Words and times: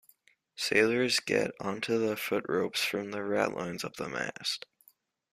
Sailors 0.55 1.19
get 1.19 1.51
onto 1.59 1.99
the 1.99 2.15
footropes 2.15 2.77
from 2.79 3.11
the 3.11 3.19
ratlines 3.19 3.85
up 3.85 3.97
the 3.97 4.09
mast. 4.09 4.65